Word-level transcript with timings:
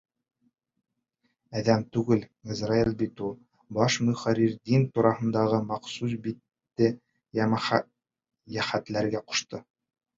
Әҙәм 1.61 1.83
түгел, 1.97 2.23
ғазраил 2.53 2.95
бит 3.03 3.21
ул. 3.29 3.37
Баш 3.79 3.99
мөхәррир 4.09 4.57
дин 4.73 4.89
тураһындағы 4.97 5.63
махсус 5.75 6.19
битте 6.27 6.93
йәһәтләргә 8.59 9.27
ҡушты. 9.33 9.67